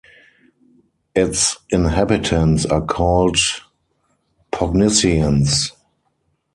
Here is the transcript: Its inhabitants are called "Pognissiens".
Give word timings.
Its 1.13 1.57
inhabitants 1.69 2.65
are 2.65 2.81
called 2.83 3.37
"Pognissiens". 4.51 5.73